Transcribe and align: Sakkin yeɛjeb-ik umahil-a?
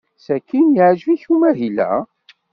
Sakkin 0.25 0.65
yeɛjeb-ik 0.75 1.23
umahil-a? 1.33 1.91